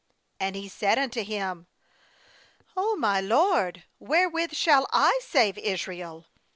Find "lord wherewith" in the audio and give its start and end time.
3.21-4.51